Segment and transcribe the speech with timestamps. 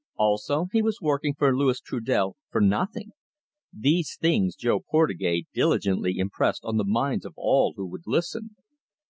[0.17, 3.11] Also, he was working for Louis Trudel for nothing.
[3.71, 8.55] These things Jo Portugais diligently impressed on the minds of all who would listen.